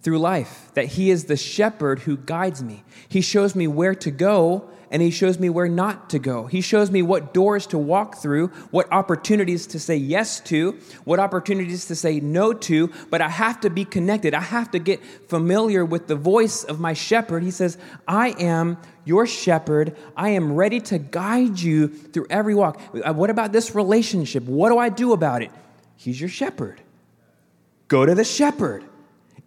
[0.00, 2.84] through life, that He is the shepherd who guides me.
[3.08, 6.46] He shows me where to go and He shows me where not to go.
[6.46, 11.18] He shows me what doors to walk through, what opportunities to say yes to, what
[11.18, 14.34] opportunities to say no to, but I have to be connected.
[14.34, 17.42] I have to get familiar with the voice of my shepherd.
[17.42, 19.96] He says, I am your shepherd.
[20.16, 22.80] I am ready to guide you through every walk.
[22.92, 24.44] Uh, what about this relationship?
[24.44, 25.50] What do I do about it?
[25.96, 26.80] He's your shepherd.
[27.88, 28.84] Go to the shepherd.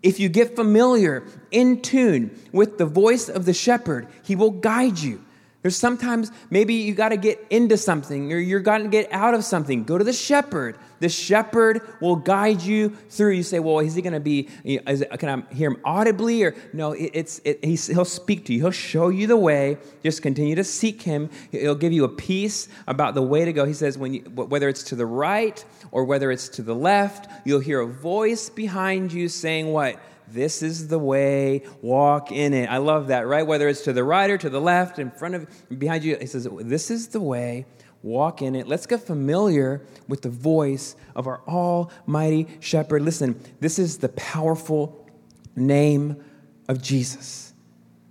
[0.02, 4.97] If you get familiar, in tune with the voice of the shepherd, he will guide
[4.97, 5.23] you.
[5.61, 9.33] There's sometimes maybe you got to get into something or you're going to get out
[9.33, 9.83] of something.
[9.83, 10.77] Go to the shepherd.
[11.01, 13.31] The shepherd will guide you through.
[13.31, 14.47] You say, "Well, is he going to be?
[14.63, 18.61] Is can I hear him audibly?" Or no, it, it's it, he'll speak to you.
[18.61, 19.77] He'll show you the way.
[20.01, 21.29] Just continue to seek him.
[21.51, 23.65] He'll give you a peace about the way to go.
[23.65, 27.29] He says, when you, whether it's to the right or whether it's to the left,
[27.45, 29.99] you'll hear a voice behind you saying, "What?"
[30.31, 32.69] This is the way, walk in it.
[32.69, 33.45] I love that, right?
[33.45, 35.47] Whether it's to the right or to the left, in front of,
[35.79, 37.65] behind you, he says, This is the way,
[38.03, 38.67] walk in it.
[38.67, 43.01] Let's get familiar with the voice of our Almighty Shepherd.
[43.01, 45.07] Listen, this is the powerful
[45.55, 46.23] name
[46.67, 47.53] of Jesus,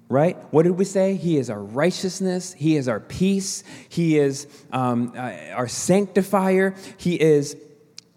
[0.08, 0.36] right?
[0.52, 1.14] What did we say?
[1.14, 7.20] He is our righteousness, He is our peace, He is um, uh, our sanctifier, He
[7.20, 7.56] is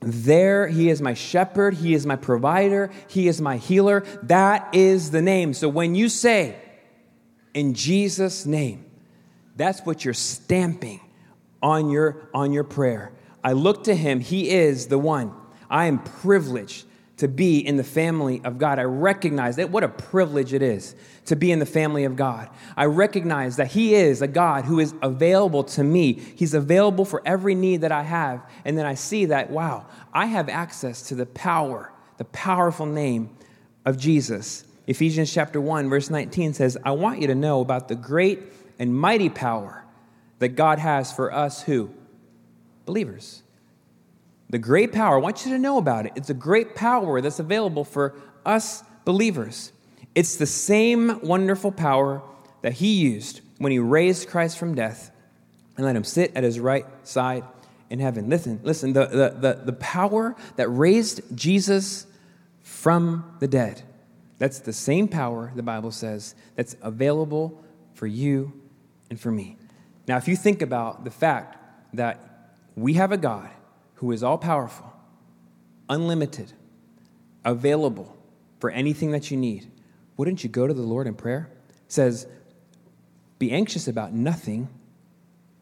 [0.02, 4.04] there, He is my shepherd, He is my provider, He is my healer.
[4.24, 5.54] That is the name.
[5.54, 6.56] So when you say,
[7.54, 8.86] in Jesus' name,
[9.56, 11.02] that's what you're stamping
[11.62, 13.12] on your, on your prayer.
[13.44, 15.34] I look to Him, He is the one.
[15.70, 16.86] I am privileged
[17.22, 18.80] to be in the family of God.
[18.80, 22.50] I recognize that what a privilege it is to be in the family of God.
[22.76, 26.14] I recognize that He is a God who is available to me.
[26.14, 28.42] He's available for every need that I have.
[28.66, 33.30] And then I see that, wow, I have access to the power, the powerful name
[33.86, 34.66] of Jesus.
[34.88, 38.42] Ephesians chapter 1, verse 19 says, I want you to know about the great
[38.80, 39.86] and mighty power
[40.40, 41.92] that God has for us who?
[42.88, 43.44] Believers.
[44.52, 46.12] The great power, I want you to know about it.
[46.16, 48.14] It's a great power that's available for
[48.46, 49.72] us believers.
[50.14, 52.22] It's the same wonderful power
[52.62, 55.10] that he used when he raised Christ from death
[55.78, 57.46] and let him sit at his right side
[57.90, 58.30] in heaven.
[58.30, 62.06] Listen, listen, the, the, the, the power that raised Jesus
[62.62, 63.82] from the dead,
[64.38, 68.52] that's the same power, the Bible says, that's available for you
[69.10, 69.56] and for me.
[70.10, 71.58] Now, if you think about the fact
[71.94, 73.50] that we have a God
[74.02, 74.92] who is all powerful,
[75.88, 76.52] unlimited,
[77.46, 78.18] available
[78.60, 79.72] for anything that you need,
[80.18, 81.52] wouldn't you go to the Lord in prayer?
[81.70, 82.26] It says,
[83.38, 84.70] be anxious about nothing,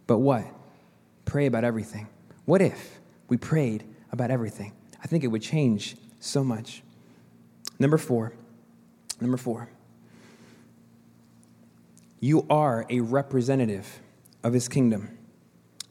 [0.07, 0.45] but what?
[1.25, 2.07] Pray about everything.
[2.45, 4.71] What if we prayed about everything?
[5.03, 6.81] I think it would change so much.
[7.77, 8.31] Number four,
[9.19, 9.69] number four,
[12.21, 13.99] you are a representative
[14.45, 15.17] of his kingdom.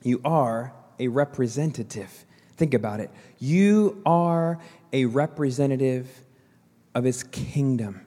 [0.02, 2.24] You are a representative
[2.58, 3.10] Think about it.
[3.38, 4.58] You are
[4.92, 6.24] a representative
[6.94, 8.04] of his kingdom.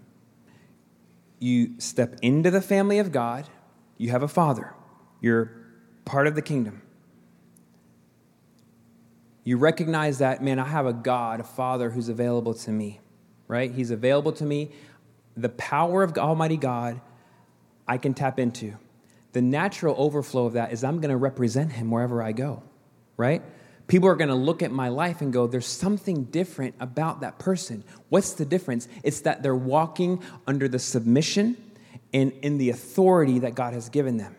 [1.40, 3.48] You step into the family of God,
[3.98, 4.74] you have a father,
[5.22, 5.52] you're
[6.04, 6.82] part of the kingdom.
[9.44, 13.00] You recognize that, man, I have a God, a father who's available to me,
[13.48, 13.72] right?
[13.72, 14.72] He's available to me.
[15.36, 17.02] The power of Almighty God
[17.88, 18.76] I can tap into.
[19.32, 22.62] The natural overflow of that is I'm going to represent him wherever I go,
[23.16, 23.42] right?
[23.88, 27.40] People are going to look at my life and go, there's something different about that
[27.40, 27.84] person.
[28.10, 28.88] What's the difference?
[29.04, 31.58] It's that they're walking under the submission
[32.14, 34.36] and in the authority that God has given them.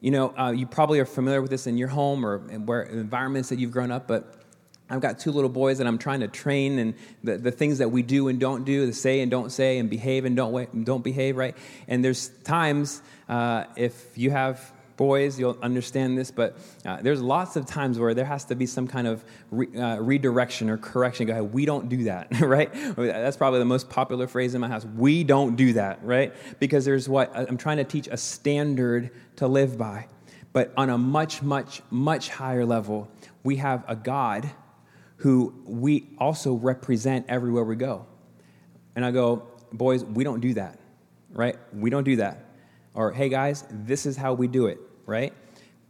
[0.00, 2.82] You know, uh, you probably are familiar with this in your home or in where
[2.82, 4.40] environments that you've grown up, but
[4.88, 7.90] I've got two little boys that I'm trying to train, and the, the things that
[7.90, 11.04] we do and don't do, the say and don't say, and behave and don't, don't
[11.04, 11.56] behave, right?
[11.86, 17.56] And there's times uh, if you have boys, you'll understand this, but uh, there's lots
[17.56, 21.26] of times where there has to be some kind of re, uh, redirection or correction.
[21.26, 22.70] Go ahead, we don't do that, right?
[22.96, 24.84] That's probably the most popular phrase in my house.
[24.84, 26.34] We don't do that, right?
[26.58, 30.06] Because there's what I'm trying to teach a standard to live by.
[30.52, 33.10] But on a much, much, much higher level,
[33.42, 34.50] we have a God
[35.16, 38.04] who we also represent everywhere we go.
[38.94, 40.78] And I go, boys, we don't do that,
[41.32, 41.56] right?
[41.72, 42.44] We don't do that.
[42.92, 44.78] Or, hey guys, this is how we do it
[45.10, 45.34] right?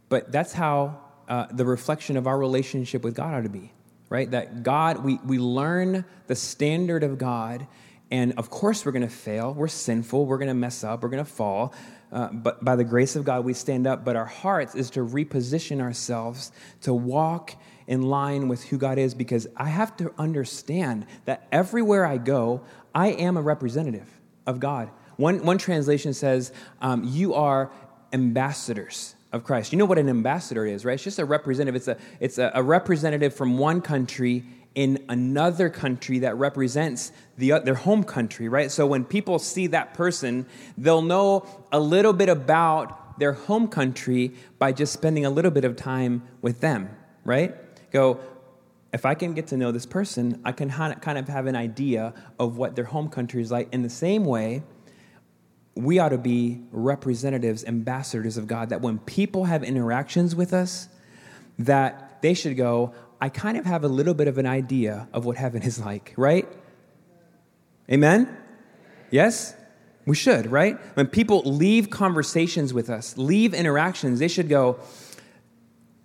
[0.09, 0.99] But that's how
[1.29, 3.71] uh, the reflection of our relationship with God ought to be,
[4.09, 4.29] right?
[4.29, 7.67] That God, we, we learn the standard of God,
[8.09, 9.53] and of course we're going to fail.
[9.53, 10.25] We're sinful.
[10.25, 11.03] We're going to mess up.
[11.03, 11.73] We're going to fall.
[12.11, 14.03] Uh, but by the grace of God, we stand up.
[14.03, 16.51] But our hearts is to reposition ourselves
[16.81, 17.55] to walk
[17.87, 22.63] in line with who God is because I have to understand that everywhere I go,
[22.93, 24.09] I am a representative
[24.45, 24.89] of God.
[25.17, 26.51] One, one translation says,
[26.81, 27.71] um, You are
[28.13, 29.71] ambassadors of Christ.
[29.71, 30.93] You know what an ambassador is, right?
[30.93, 31.75] It's just a representative.
[31.75, 34.43] It's a, it's a, a representative from one country
[34.75, 38.71] in another country that represents the, uh, their home country, right?
[38.71, 40.45] So when people see that person,
[40.77, 45.65] they'll know a little bit about their home country by just spending a little bit
[45.65, 46.89] of time with them,
[47.25, 47.55] right?
[47.91, 48.19] Go,
[48.93, 52.13] if I can get to know this person, I can kind of have an idea
[52.39, 53.73] of what their home country is like.
[53.73, 54.63] In the same way,
[55.75, 60.89] we ought to be representatives, ambassadors of God, that when people have interactions with us,
[61.59, 65.25] that they should go, I kind of have a little bit of an idea of
[65.25, 66.47] what heaven is like, right?
[67.89, 68.35] Amen?
[69.11, 69.55] Yes?
[70.05, 70.79] We should, right?
[70.95, 74.79] When people leave conversations with us, leave interactions, they should go,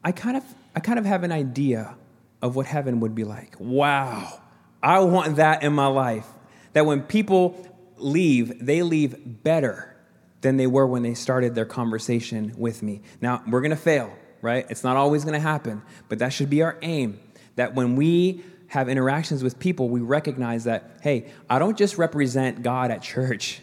[0.05, 0.45] I kind of,
[0.75, 1.97] I kind of have an idea
[2.43, 3.57] of what heaven would be like.
[3.59, 4.41] Wow,
[4.83, 6.27] I want that in my life.
[6.75, 7.67] That when people
[7.99, 9.97] leave, they leave better
[10.41, 13.03] than they were when they started their conversation with me.
[13.21, 14.67] Now, we're going to fail, right?
[14.69, 17.21] It's not always going to happen, but that should be our aim.
[17.57, 22.63] That when we have interactions with people, we recognize that, hey, I don't just represent
[22.63, 23.61] God at church,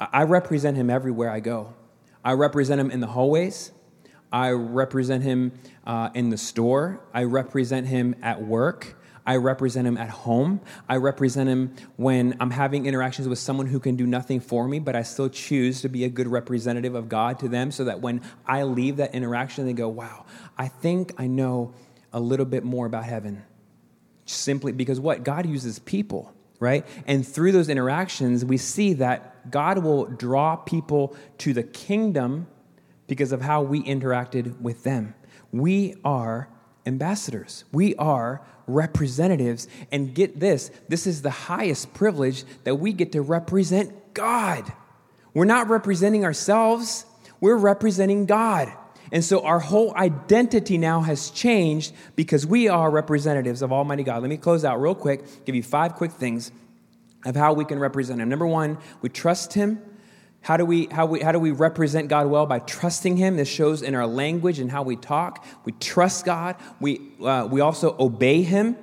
[0.00, 1.74] I represent Him everywhere I go.
[2.24, 3.72] I represent Him in the hallways,
[4.32, 5.52] I represent Him
[5.86, 8.96] uh, in the store, I represent Him at work.
[9.30, 10.60] I represent him at home.
[10.88, 14.80] I represent him when I'm having interactions with someone who can do nothing for me,
[14.80, 18.00] but I still choose to be a good representative of God to them so that
[18.00, 20.24] when I leave that interaction, they go, wow,
[20.58, 21.74] I think I know
[22.12, 23.44] a little bit more about heaven.
[24.26, 25.22] Simply because what?
[25.22, 26.84] God uses people, right?
[27.06, 32.48] And through those interactions, we see that God will draw people to the kingdom
[33.06, 35.14] because of how we interacted with them.
[35.52, 36.48] We are
[36.86, 37.64] ambassadors.
[37.72, 39.68] We are representatives.
[39.90, 44.72] And get this this is the highest privilege that we get to represent God.
[45.34, 47.04] We're not representing ourselves,
[47.40, 48.72] we're representing God.
[49.12, 54.22] And so our whole identity now has changed because we are representatives of Almighty God.
[54.22, 56.52] Let me close out real quick, give you five quick things
[57.24, 58.28] of how we can represent Him.
[58.28, 59.82] Number one, we trust Him.
[60.42, 62.46] How do, we, how, we, how do we represent God well?
[62.46, 63.36] By trusting Him.
[63.36, 65.44] This shows in our language and how we talk.
[65.64, 66.56] We trust God.
[66.80, 68.76] We, uh, we also obey Him.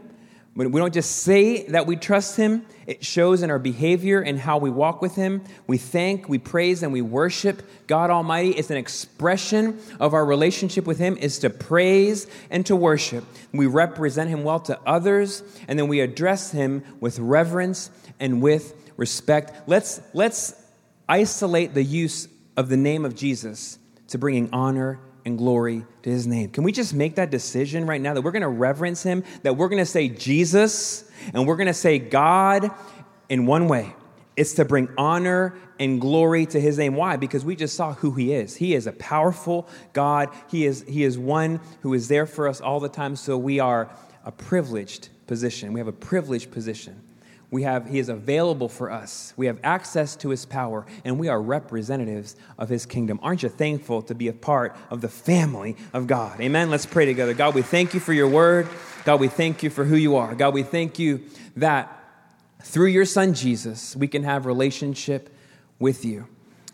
[0.57, 4.57] We don't just say that we trust Him, it shows in our behavior and how
[4.57, 5.43] we walk with Him.
[5.67, 8.51] We thank, we praise, and we worship God Almighty.
[8.51, 13.23] It's an expression of our relationship with Him is to praise and to worship.
[13.51, 18.73] We represent Him well to others, and then we address Him with reverence and with
[18.97, 19.69] respect.
[19.69, 20.55] Let's, let's
[21.07, 26.25] isolate the use of the name of Jesus to bringing honor and glory to his
[26.25, 26.49] name.
[26.49, 29.57] Can we just make that decision right now that we're going to reverence him, that
[29.57, 32.71] we're going to say Jesus and we're going to say God
[33.29, 33.93] in one way?
[34.37, 36.95] It's to bring honor and glory to his name.
[36.95, 37.17] Why?
[37.17, 38.55] Because we just saw who he is.
[38.55, 40.29] He is a powerful God.
[40.49, 43.15] He is, he is one who is there for us all the time.
[43.15, 43.89] So we are
[44.23, 45.73] a privileged position.
[45.73, 47.01] We have a privileged position
[47.49, 49.33] we have, he is available for us.
[49.37, 53.19] We have access to his power, and we are representatives of his kingdom.
[53.23, 56.41] Aren't you thankful to be a part of the family of God?
[56.41, 56.69] Amen.
[56.69, 57.33] Let's pray together.
[57.33, 58.67] God, we thank you for your word.
[59.05, 60.35] God, we thank you for who you are.
[60.35, 61.23] God, we thank you
[61.55, 61.93] that
[62.63, 65.33] through your son Jesus, we can have relationship
[65.79, 66.27] with you.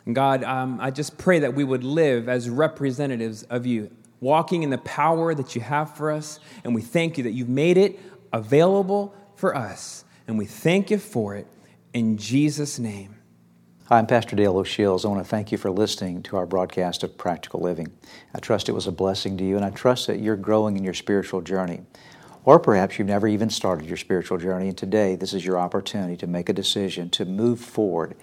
[0.07, 4.63] And God, um, I just pray that we would live as representatives of you, walking
[4.63, 6.39] in the power that you have for us.
[6.63, 7.99] And we thank you that you've made it
[8.32, 11.47] available for us and we thank you for it
[11.93, 13.15] in Jesus' name.
[13.86, 15.03] Hi, I'm Pastor Dale O'Shields.
[15.03, 17.91] I want to thank you for listening to our broadcast of Practical Living.
[18.34, 20.84] I trust it was a blessing to you, and I trust that you're growing in
[20.84, 21.82] your spiritual journey.
[22.45, 26.15] Or perhaps you've never even started your spiritual journey, and today this is your opportunity
[26.17, 28.15] to make a decision to move forward,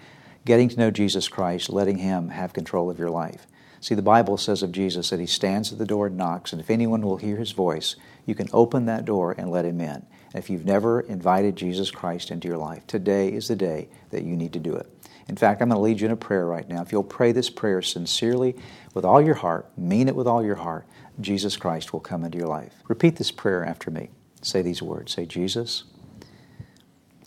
[0.44, 3.46] getting to know Jesus Christ, letting Him have control of your life.
[3.80, 6.60] See, the Bible says of Jesus that He stands at the door and knocks, and
[6.60, 10.06] if anyone will hear His voice, you can open that door and let Him in.
[10.34, 14.36] If you've never invited Jesus Christ into your life, today is the day that you
[14.36, 14.86] need to do it.
[15.28, 16.82] In fact, I'm going to lead you in a prayer right now.
[16.82, 18.56] If you'll pray this prayer sincerely,
[18.94, 20.86] with all your heart, mean it with all your heart,
[21.20, 22.74] Jesus Christ will come into your life.
[22.88, 24.10] Repeat this prayer after me.
[24.42, 25.84] Say these words Say, Jesus,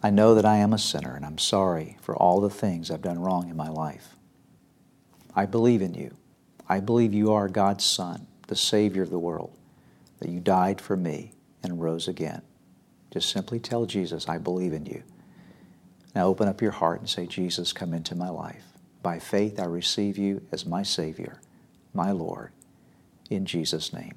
[0.04, 3.02] I know that I am a sinner and I'm sorry for all the things I've
[3.02, 4.18] done wrong in my life.
[5.34, 6.16] I believe in you.
[6.68, 9.58] I believe you are God's Son, the Savior of the world,
[10.20, 11.32] that you died for me
[11.64, 12.42] and rose again.
[13.12, 15.04] Just simply tell Jesus, I believe in you.
[16.14, 18.66] Now open up your heart and say, Jesus, come into my life.
[19.02, 21.40] By faith, I receive you as my Savior,
[21.94, 22.52] my Lord,
[23.30, 24.16] in Jesus' name.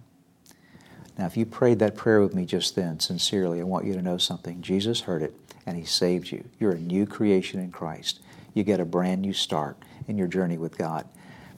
[1.18, 4.03] Now, if you prayed that prayer with me just then, sincerely, I want you to
[4.03, 4.61] know something.
[4.61, 5.34] Jesus heard it,
[5.66, 6.48] and He saved you.
[6.58, 8.20] You're a new creation in Christ.
[8.54, 9.76] You get a brand new start
[10.08, 11.06] in your journey with God.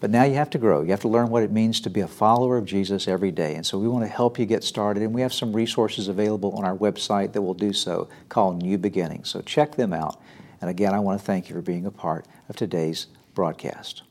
[0.00, 0.82] But now you have to grow.
[0.82, 3.54] You have to learn what it means to be a follower of Jesus every day.
[3.54, 5.02] And so we want to help you get started.
[5.02, 8.78] And we have some resources available on our website that will do so called New
[8.78, 9.28] Beginnings.
[9.28, 10.20] So check them out.
[10.60, 14.02] And again, I want to thank you for being a part of today's broadcast.